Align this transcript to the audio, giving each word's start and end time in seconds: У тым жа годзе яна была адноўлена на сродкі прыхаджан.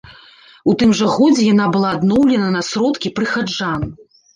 У 0.73 0.75
тым 0.83 0.95
жа 1.01 1.11
годзе 1.17 1.45
яна 1.53 1.69
была 1.77 1.95
адноўлена 2.01 2.49
на 2.59 2.67
сродкі 2.73 3.17
прыхаджан. 3.17 3.91